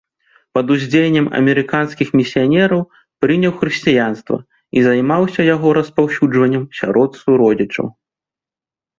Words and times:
Пад 0.57 0.71
уздзеяннем 0.75 1.27
амерыканскіх 1.39 2.07
місіянераў 2.19 2.79
прыняў 3.23 3.53
хрысціянства 3.59 4.37
і 4.81 4.83
займаўся 4.87 5.41
яго 5.55 5.69
распаўсюджваннем 5.79 6.63
сярод 6.79 7.11
суродзічаў. 7.21 7.87